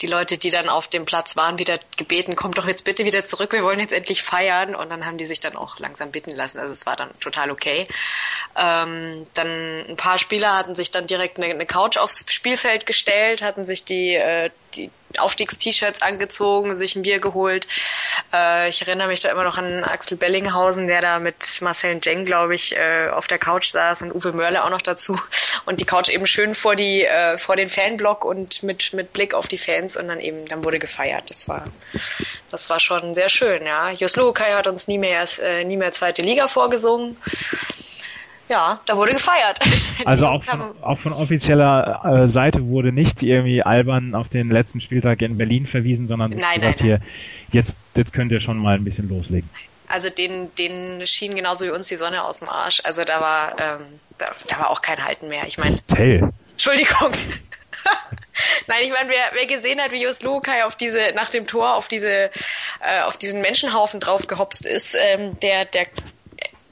[0.00, 3.24] die Leute, die dann auf dem Platz waren, wieder gebeten, kommt doch jetzt bitte wieder
[3.24, 3.52] zurück.
[3.52, 4.74] Wir wollen jetzt endlich feiern.
[4.74, 6.58] Und dann haben die sich dann auch langsam bitten lassen.
[6.58, 7.88] Also es war dann total total okay.
[8.56, 13.42] Ähm, dann ein paar Spieler hatten sich dann direkt eine, eine Couch aufs Spielfeld gestellt,
[13.42, 17.66] hatten sich die, äh, die Aufstiegst-T-Shirts angezogen, sich ein Bier geholt.
[18.32, 22.26] Äh, ich erinnere mich da immer noch an Axel Bellinghausen, der da mit Marcel Jeng,
[22.26, 25.18] glaube ich, äh, auf der Couch saß und Uwe Mörle auch noch dazu.
[25.64, 29.34] Und die Couch eben schön vor die äh, vor den Fanblock und mit mit Blick
[29.34, 31.30] auf die Fans und dann eben dann wurde gefeiert.
[31.30, 31.66] Das war
[32.50, 33.90] das war schon sehr schön, ja.
[33.90, 37.16] Jos Lukai hat uns nie mehr äh, nie mehr zweite Liga vorgesungen.
[38.48, 39.60] Ja, da wurde gefeiert.
[40.04, 44.80] Also auch von, auch von offizieller äh, Seite wurde nicht irgendwie albern auf den letzten
[44.80, 47.02] Spieltag in Berlin verwiesen, sondern nein, gesagt nein, nein.
[47.02, 49.50] hier, jetzt, jetzt könnt ihr schon mal ein bisschen loslegen.
[49.88, 52.80] Also den, den schien genauso wie uns die Sonne aus dem Arsch.
[52.84, 53.86] Also da war, ähm,
[54.18, 55.46] da, da war auch kein Halten mehr.
[55.46, 55.74] Ich meine.
[56.52, 57.10] Entschuldigung.
[58.66, 61.74] Nein, ich meine, wer, wer gesehen hat, wie Jos Lukai auf diese, nach dem Tor
[61.74, 62.30] auf diese,
[62.80, 65.86] äh, auf diesen Menschenhaufen draufgehopst ist, ähm, der, der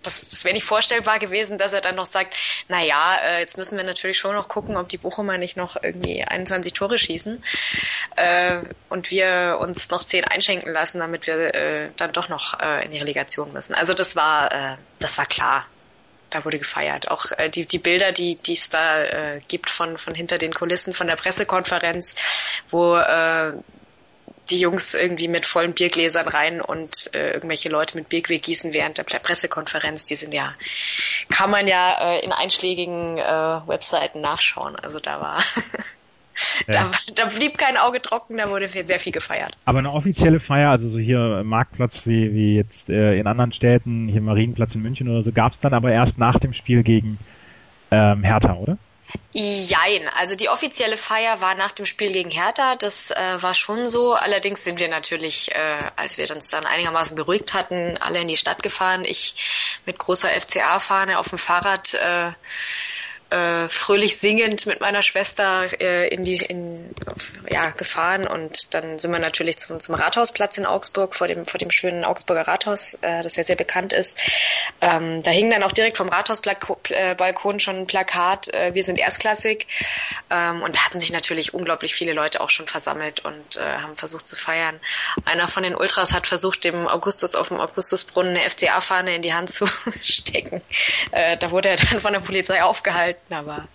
[0.07, 2.35] das, das wäre nicht vorstellbar gewesen, dass er dann noch sagt,
[2.69, 5.77] na ja, äh, jetzt müssen wir natürlich schon noch gucken, ob die Bochumer nicht noch
[5.83, 7.43] irgendwie 21 Tore schießen
[8.17, 12.85] äh, und wir uns noch 10 einschenken lassen, damit wir äh, dann doch noch äh,
[12.85, 13.75] in die Relegation müssen.
[13.75, 15.67] Also das war, äh, das war klar.
[16.31, 17.09] Da wurde gefeiert.
[17.09, 20.93] Auch äh, die, die Bilder, die es da äh, gibt von, von hinter den Kulissen,
[20.93, 22.15] von der Pressekonferenz,
[22.71, 23.53] wo äh,
[24.51, 28.99] die Jungs irgendwie mit vollen Biergläsern rein und äh, irgendwelche Leute mit Bierquill gießen während
[28.99, 30.07] der Pressekonferenz.
[30.07, 30.55] Die sind ja,
[31.29, 34.77] kann man ja äh, in einschlägigen äh, Webseiten nachschauen.
[34.77, 35.43] Also da war,
[36.69, 36.75] ja.
[36.75, 39.57] da, da blieb kein Auge trocken, da wurde sehr viel gefeiert.
[39.65, 44.09] Aber eine offizielle Feier, also so hier Marktplatz wie, wie jetzt äh, in anderen Städten,
[44.09, 47.19] hier Marienplatz in München oder so, gab es dann aber erst nach dem Spiel gegen
[47.91, 48.79] ähm, Hertha, oder?
[49.33, 53.87] Jein, also die offizielle Feier war nach dem Spiel gegen Hertha, das äh, war schon
[53.87, 54.15] so.
[54.15, 58.39] Allerdings sind wir natürlich, äh, als wir uns dann einigermaßen beruhigt hatten, alle in die
[58.39, 59.05] Stadt gefahren.
[59.05, 59.35] Ich
[59.85, 62.33] mit großer FCA-Fahne auf dem Fahrrad äh,
[63.31, 66.95] äh, fröhlich singend mit meiner Schwester äh, in die in,
[67.51, 71.59] ja gefahren und dann sind wir natürlich zum, zum Rathausplatz in Augsburg vor dem vor
[71.59, 74.21] dem schönen Augsburger Rathaus, äh, das ja sehr bekannt ist.
[74.81, 79.67] Ähm, da hing dann auch direkt vom Rathausbalkon schon ein Plakat: äh, Wir sind erstklassig
[80.31, 83.97] ähm, und da hatten sich natürlich unglaublich viele Leute auch schon versammelt und äh, haben
[83.97, 84.79] versucht zu feiern.
[85.25, 89.35] Einer von den Ultras hat versucht, dem Augustus auf dem Augustusbrunnen eine FCA-Fahne in die
[89.35, 89.67] Hand zu
[90.05, 90.63] stecken.
[91.11, 93.69] Äh, da wurde er dann von der Polizei aufgehalten gehalten, aber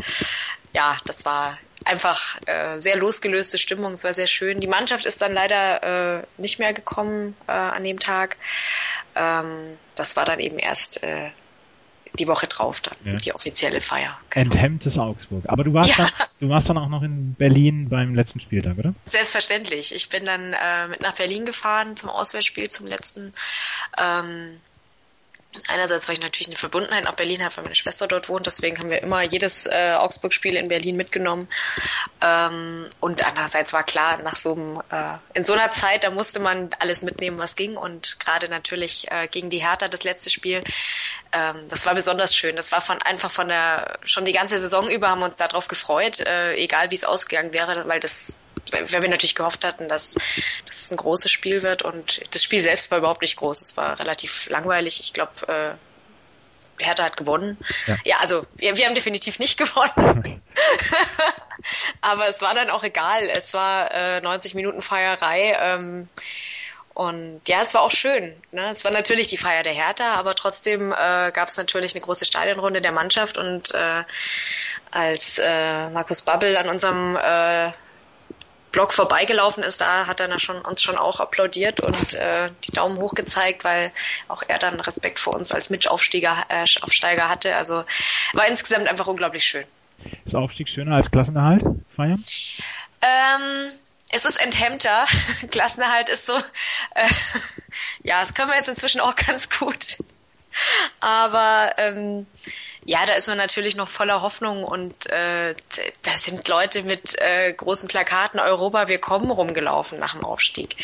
[0.74, 3.94] ja, das war einfach äh, sehr losgelöste Stimmung.
[3.94, 4.60] Es war sehr schön.
[4.60, 8.38] Die Mannschaft ist dann leider äh, nicht mehr gekommen äh, an dem Tag.
[9.16, 11.30] Ähm, das war dann eben erst äh,
[12.20, 13.18] die Woche drauf dann, ja.
[13.18, 14.18] die offizielle Feier.
[14.30, 14.46] Genau.
[14.46, 15.44] Enthemmtes Augsburg.
[15.48, 15.98] Aber du warst, ja.
[15.98, 18.94] dann, du warst dann auch noch in Berlin beim letzten Spieltag, oder?
[19.06, 19.96] Selbstverständlich.
[19.96, 23.34] Ich bin dann äh, mit nach Berlin gefahren zum Auswärtsspiel, zum letzten.
[23.98, 24.60] Ähm,
[25.68, 28.46] Einerseits, weil ich natürlich eine Verbundenheit nach Berlin habe, weil meine Schwester dort wohnt.
[28.46, 31.50] Deswegen haben wir immer jedes äh, Augsburg-Spiel in Berlin mitgenommen.
[32.22, 36.40] Ähm, und andererseits war klar, nach so einem, äh, in so einer Zeit, da musste
[36.40, 37.76] man alles mitnehmen, was ging.
[37.76, 40.64] Und gerade natürlich äh, gegen die Hertha das letzte Spiel,
[41.34, 42.56] ähm, das war besonders schön.
[42.56, 45.68] Das war von einfach von der, schon die ganze Saison über haben wir uns darauf
[45.68, 48.41] gefreut, äh, egal wie es ausgegangen wäre, weil das
[48.72, 50.14] weil wir natürlich gehofft hatten, dass,
[50.66, 53.62] dass es ein großes Spiel wird und das Spiel selbst war überhaupt nicht groß.
[53.62, 55.00] Es war relativ langweilig.
[55.02, 57.58] Ich glaube, äh, Hertha hat gewonnen.
[57.88, 60.42] Ja, ja also wir, wir, haben definitiv nicht gewonnen.
[62.02, 63.30] aber es war dann auch egal.
[63.30, 65.56] Es war äh, 90 Minuten Feierei.
[65.60, 66.08] Ähm,
[66.94, 68.36] und ja, es war auch schön.
[68.52, 68.70] Ne?
[68.70, 72.26] Es war natürlich die Feier der Hertha, aber trotzdem äh, gab es natürlich eine große
[72.26, 74.04] Stadionrunde der Mannschaft und äh,
[74.92, 77.72] als äh, Markus Babbel an unserem äh,
[78.72, 82.98] Blog vorbeigelaufen ist, da hat er schon, uns schon auch applaudiert und äh, die Daumen
[82.98, 83.92] hoch gezeigt, weil
[84.28, 87.56] auch er dann Respekt vor uns als Mitaufsteiger äh, Aufsteiger hatte.
[87.56, 87.84] Also
[88.34, 89.66] war insgesamt einfach unglaublich schön.
[90.26, 91.64] Ist Aufstieg schöner als Klassenerhalt
[91.96, 92.24] feiern?
[93.02, 93.72] Ähm,
[94.12, 95.06] es ist enthemmter.
[95.52, 97.10] Klassenerhalt ist so, äh,
[98.04, 99.98] ja, das können wir jetzt inzwischen auch ganz gut.
[101.00, 102.28] Aber ähm,
[102.84, 105.54] ja, da ist man natürlich noch voller Hoffnung und äh,
[106.02, 110.76] da sind Leute mit äh, großen Plakaten Europa, wir kommen rumgelaufen nach dem Aufstieg.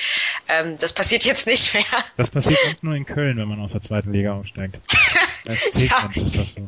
[0.47, 1.83] Ähm, das passiert jetzt nicht mehr.
[2.15, 4.77] Das passiert sonst nur in Köln, wenn man aus der zweiten Liga aufsteigt.
[5.47, 6.09] Als ja.
[6.13, 6.67] ist das so.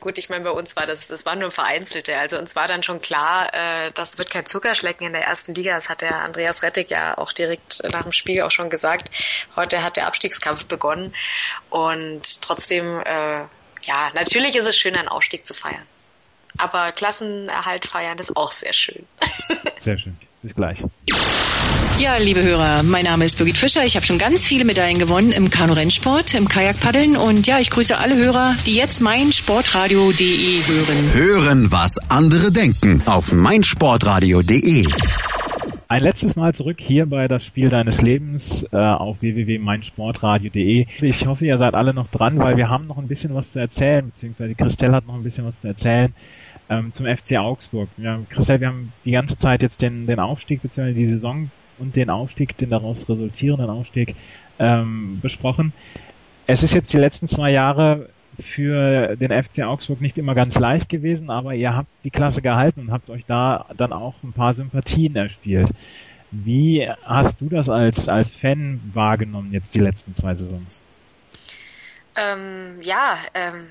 [0.00, 2.16] Gut, ich meine, bei uns war das, das waren nur vereinzelte.
[2.16, 5.74] Also uns war dann schon klar, äh, das wird kein Zuckerschlecken in der ersten Liga.
[5.74, 9.10] Das hat der Andreas Rettig ja auch direkt nach dem Spiel auch schon gesagt.
[9.56, 11.14] Heute hat der Abstiegskampf begonnen
[11.68, 13.44] und trotzdem, äh,
[13.90, 15.82] ja, natürlich ist es schön, einen Aufstieg zu feiern.
[16.58, 19.04] Aber Klassenerhalt feiern ist auch sehr schön.
[19.78, 20.16] Sehr schön.
[20.42, 20.78] Bis gleich.
[21.98, 23.84] Ja, liebe Hörer, mein Name ist Birgit Fischer.
[23.84, 27.96] Ich habe schon ganz viele Medaillen gewonnen im Kanu-Rennsport, im Kajakpaddeln und ja, ich grüße
[27.96, 31.12] alle Hörer, die jetzt mein Sportradio.de hören.
[31.14, 34.86] Hören, was andere denken auf meinsportradio.de.
[35.90, 40.86] Ein letztes Mal zurück hier bei das Spiel deines Lebens äh, auf www.meinsportradio.de.
[41.00, 43.58] Ich hoffe, ihr seid alle noch dran, weil wir haben noch ein bisschen was zu
[43.58, 46.14] erzählen, beziehungsweise Christelle hat noch ein bisschen was zu erzählen
[46.68, 47.88] ähm, zum FC Augsburg.
[47.96, 51.50] Ja, Christelle, wir haben die ganze Zeit jetzt den, den Aufstieg, beziehungsweise die Saison
[51.80, 54.14] und den Aufstieg, den daraus resultierenden Aufstieg
[54.60, 55.72] ähm, besprochen.
[56.46, 60.88] Es ist jetzt die letzten zwei Jahre für den FC Augsburg nicht immer ganz leicht
[60.88, 64.54] gewesen, aber ihr habt die Klasse gehalten und habt euch da dann auch ein paar
[64.54, 65.70] Sympathien erspielt.
[66.30, 70.82] Wie hast du das als, als Fan wahrgenommen jetzt die letzten zwei Saisons?
[72.16, 73.66] Ähm, ja, ähm,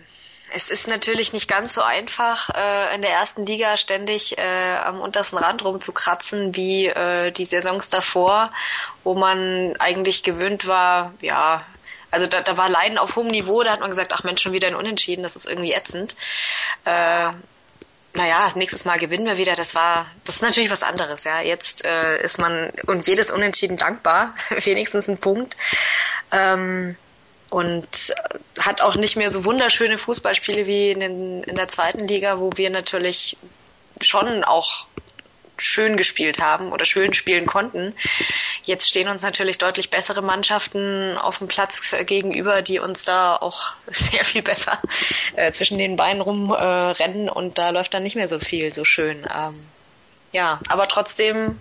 [0.54, 5.00] es ist natürlich nicht ganz so einfach, äh, in der ersten Liga ständig äh, am
[5.00, 8.52] untersten Rand rumzukratzen wie äh, die Saisons davor,
[9.04, 11.64] wo man eigentlich gewöhnt war, ja,
[12.12, 14.54] also da, da war Leiden auf hohem Niveau, da hat man gesagt, ach Mensch, schon
[14.54, 16.16] wieder ein Unentschieden, das ist irgendwie ätzend.
[16.86, 17.32] Äh,
[18.16, 19.56] naja, nächstes Mal gewinnen wir wieder.
[19.56, 21.42] Das war, das ist natürlich was anderes, ja.
[21.42, 25.56] Jetzt äh, ist man und jedes Unentschieden dankbar, wenigstens ein Punkt.
[26.32, 26.96] Ähm,
[27.50, 28.14] und
[28.60, 32.52] hat auch nicht mehr so wunderschöne Fußballspiele wie in, den, in der zweiten Liga, wo
[32.56, 33.38] wir natürlich
[34.02, 34.86] schon auch
[35.60, 37.94] schön gespielt haben oder schön spielen konnten.
[38.64, 43.74] Jetzt stehen uns natürlich deutlich bessere Mannschaften auf dem Platz gegenüber, die uns da auch
[43.88, 44.80] sehr viel besser
[45.36, 48.86] äh, zwischen den Beinen rumrennen äh, und da läuft dann nicht mehr so viel so
[48.86, 49.28] schön.
[49.34, 49.66] Ähm,
[50.32, 51.60] ja, aber trotzdem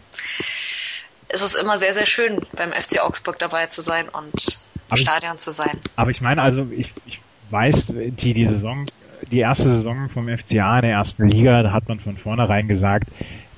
[1.29, 4.59] ist es immer sehr, sehr schön, beim FC Augsburg dabei zu sein und
[4.91, 5.79] im Stadion zu sein.
[5.97, 8.87] Aber ich meine, also ich, ich weiß, die, die Saison,
[9.31, 13.09] die erste Saison vom FCA in der ersten Liga, da hat man von vornherein gesagt,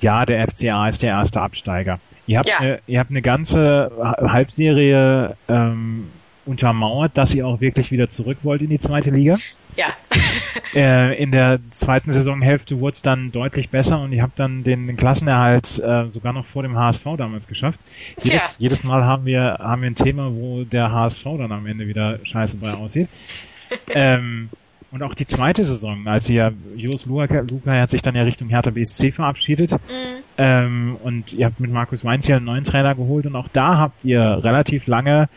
[0.01, 1.99] ja, der FCA ist der erste Absteiger.
[2.27, 2.57] Ihr habt, ja.
[2.59, 6.09] eine, ihr habt eine ganze Halbserie ähm,
[6.45, 9.37] untermauert, dass ihr auch wirklich wieder zurück wollt in die zweite Liga.
[9.75, 9.87] Ja.
[10.75, 14.87] äh, in der zweiten Saisonhälfte wurde es dann deutlich besser und ihr habt dann den,
[14.87, 17.79] den Klassenerhalt äh, sogar noch vor dem HSV damals geschafft.
[18.21, 18.55] Jedes, ja.
[18.57, 22.19] jedes Mal haben wir, haben wir ein Thema, wo der HSV dann am Ende wieder
[22.23, 23.07] scheiße bei aussieht.
[23.93, 24.49] ähm,
[24.91, 28.49] und auch die zweite Saison, als ihr, Jos Luca, Luca hat sich dann ja Richtung
[28.49, 29.71] Hertha BSC verabschiedet.
[29.71, 30.23] Mhm.
[30.37, 33.77] Ähm, und ihr habt mit Markus Weinz hier einen neuen Trainer geholt und auch da
[33.77, 35.29] habt ihr relativ lange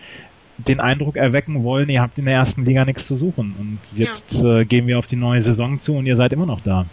[0.59, 3.55] den Eindruck erwecken wollen, ihr habt in der ersten Liga nichts zu suchen.
[3.59, 4.61] Und jetzt ja.
[4.61, 6.87] äh, gehen wir auf die neue Saison zu und ihr seid immer noch da.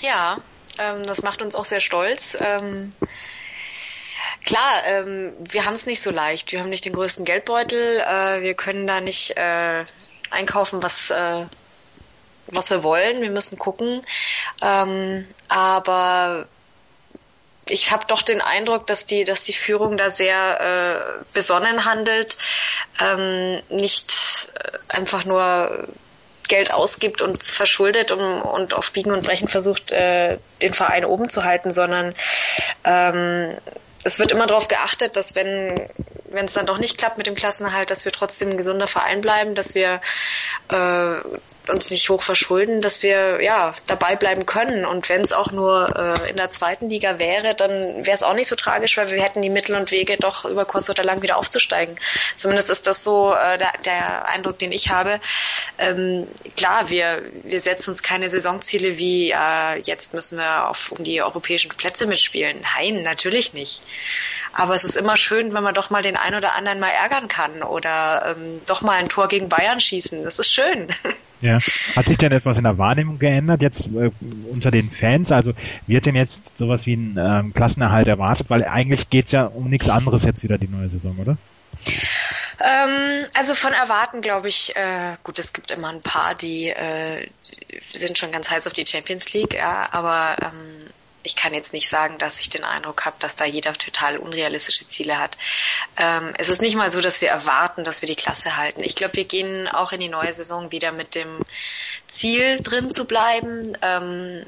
[0.00, 0.38] Ja,
[0.78, 2.36] ähm, das macht uns auch sehr stolz.
[2.38, 2.90] Ähm,
[4.44, 6.52] klar, ähm, wir haben es nicht so leicht.
[6.52, 8.00] Wir haben nicht den größten Geldbeutel.
[8.00, 9.84] Äh, wir können da nicht äh,
[10.30, 11.46] einkaufen, was äh,
[12.48, 13.22] was wir wollen.
[13.22, 14.02] Wir müssen gucken.
[14.62, 16.46] Ähm, aber
[17.68, 20.60] ich habe doch den Eindruck, dass die, dass die Führung da sehr
[21.20, 22.36] äh, besonnen handelt,
[23.00, 25.88] ähm, nicht äh, einfach nur
[26.48, 31.28] Geld ausgibt und verschuldet und, und auf Biegen und Brechen versucht, äh, den Verein oben
[31.28, 32.14] zu halten, sondern
[32.84, 33.56] ähm,
[34.04, 35.88] es wird immer darauf geachtet, dass wenn
[36.36, 39.20] wenn es dann doch nicht klappt mit dem Klassenerhalt, dass wir trotzdem ein gesunder Verein
[39.20, 40.00] bleiben, dass wir
[40.68, 41.16] äh,
[41.68, 44.84] uns nicht hoch verschulden, dass wir ja dabei bleiben können.
[44.84, 48.34] Und wenn es auch nur äh, in der zweiten Liga wäre, dann wäre es auch
[48.34, 51.22] nicht so tragisch, weil wir hätten die Mittel und Wege doch über kurz oder lang
[51.22, 51.96] wieder aufzusteigen.
[52.36, 55.20] Zumindest ist das so äh, der, der Eindruck, den ich habe.
[55.78, 61.02] Ähm, klar, wir, wir setzen uns keine Saisonziele wie äh, jetzt müssen wir auf, um
[61.02, 62.64] die europäischen Plätze mitspielen.
[62.76, 63.82] Nein, natürlich nicht.
[64.52, 67.28] Aber es ist immer schön, wenn man doch mal den einen oder anderen mal ärgern
[67.28, 70.24] kann oder ähm, doch mal ein Tor gegen Bayern schießen.
[70.24, 70.88] Das ist schön.
[71.42, 71.58] Ja.
[71.94, 74.10] Hat sich denn etwas in der Wahrnehmung geändert jetzt äh,
[74.50, 75.32] unter den Fans?
[75.32, 75.52] Also
[75.86, 78.48] wird denn jetzt sowas wie ein ähm, Klassenerhalt erwartet?
[78.48, 81.36] Weil eigentlich geht's ja um nichts anderes jetzt wieder die neue Saison, oder?
[82.58, 87.28] Ähm, also von erwarten glaube ich, äh, gut, es gibt immer ein paar, die äh,
[87.92, 90.90] sind schon ganz heiß auf die Champions League, ja, aber ähm,
[91.26, 94.86] ich kann jetzt nicht sagen, dass ich den Eindruck habe, dass da jeder total unrealistische
[94.86, 95.36] Ziele hat.
[95.96, 98.82] Ähm, es ist nicht mal so, dass wir erwarten, dass wir die Klasse halten.
[98.82, 101.40] Ich glaube, wir gehen auch in die neue Saison wieder mit dem
[102.06, 103.76] Ziel drin zu bleiben.
[103.82, 104.46] Ähm,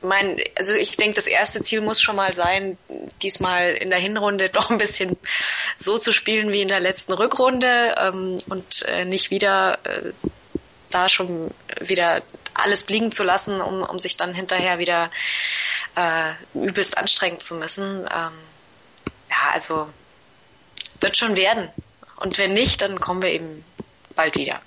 [0.00, 2.78] mein, also ich denke, das erste Ziel muss schon mal sein,
[3.22, 5.16] diesmal in der Hinrunde doch ein bisschen
[5.76, 10.12] so zu spielen wie in der letzten Rückrunde ähm, und äh, nicht wieder äh,
[10.90, 12.22] da schon wieder
[12.58, 15.10] alles bliegen zu lassen, um, um sich dann hinterher wieder
[15.96, 18.00] äh, übelst anstrengen zu müssen.
[18.00, 18.32] Ähm,
[19.30, 19.88] ja, also
[21.00, 21.70] wird schon werden.
[22.16, 23.64] Und wenn nicht, dann kommen wir eben
[24.14, 24.60] bald wieder.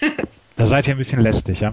[0.56, 1.72] da seid ihr ein bisschen lästig, ja?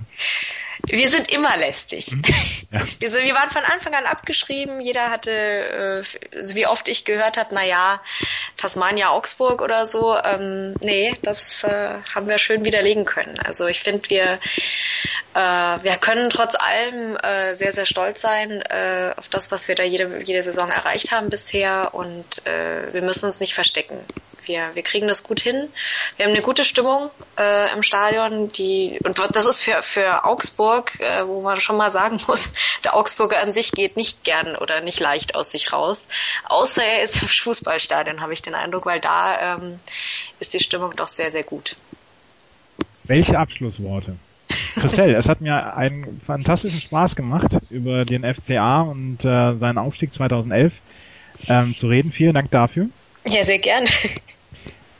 [0.87, 2.11] Wir sind immer lästig.
[2.11, 2.23] Mhm.
[2.71, 2.81] Ja.
[2.99, 4.81] Wir, sind, wir, waren von Anfang an abgeschrieben.
[4.81, 6.03] Jeder hatte, äh,
[6.55, 8.01] wie oft ich gehört habe, na ja,
[8.57, 10.17] Tasmania, Augsburg oder so.
[10.17, 13.39] Ähm, nee, das äh, haben wir schön widerlegen können.
[13.39, 14.39] Also ich finde, wir,
[15.33, 19.75] äh, wir können trotz allem äh, sehr, sehr stolz sein äh, auf das, was wir
[19.75, 21.93] da jede, jede Saison erreicht haben bisher.
[21.93, 23.99] Und äh, wir müssen uns nicht verstecken
[24.47, 25.69] wir, wir kriegen das gut hin.
[26.17, 30.99] Wir haben eine gute Stimmung äh, im Stadion, die und das ist für, für Augsburg,
[30.99, 32.51] äh, wo man schon mal sagen muss,
[32.83, 36.07] der Augsburger an sich geht nicht gern oder nicht leicht aus sich raus.
[36.45, 39.79] Außer er ist im Fußballstadion, habe ich den Eindruck, weil da ähm,
[40.39, 41.75] ist die Stimmung doch sehr, sehr gut.
[43.03, 44.15] Welche Abschlussworte?
[44.75, 50.13] Christelle, es hat mir einen fantastischen Spaß gemacht, über den FCA und äh, seinen Aufstieg
[50.13, 50.73] 2011
[51.47, 52.11] ähm, zu reden.
[52.11, 52.87] Vielen Dank dafür.
[53.27, 53.85] Ja, sehr gern.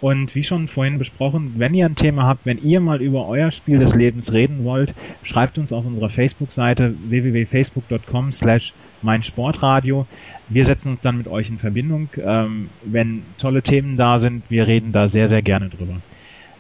[0.06, 3.50] Und wie schon vorhin besprochen, wenn ihr ein Thema habt, wenn ihr mal über euer
[3.50, 10.06] Spiel des Lebens reden wollt, schreibt uns auf unserer Facebook-Seite www.facebook.com slash meinsportradio.
[10.48, 12.10] Wir setzen uns dann mit euch in Verbindung.
[12.24, 15.96] Ähm, wenn tolle Themen da sind, wir reden da sehr, sehr gerne drüber.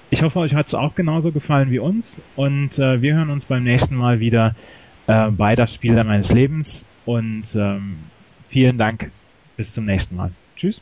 [0.09, 3.45] Ich hoffe, euch hat es auch genauso gefallen wie uns und äh, wir hören uns
[3.45, 4.55] beim nächsten Mal wieder
[5.05, 7.97] äh, bei das Spiel meines Lebens und ähm,
[8.49, 9.11] vielen Dank.
[9.55, 10.31] Bis zum nächsten Mal.
[10.55, 10.81] Tschüss.